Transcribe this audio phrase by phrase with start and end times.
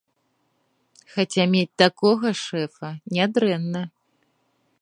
[1.15, 3.81] Хаця мець такога шэфа нядрэнна.